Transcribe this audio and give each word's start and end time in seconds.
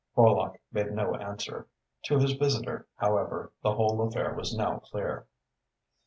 Horlock 0.17 0.57
made 0.71 0.91
no 0.93 1.13
answer. 1.13 1.67
To 2.05 2.17
his 2.17 2.31
visitor, 2.33 2.87
however, 2.95 3.53
the 3.61 3.75
whole 3.75 4.01
affair 4.01 4.33
was 4.33 4.57
now 4.57 4.79
clear. 4.79 5.27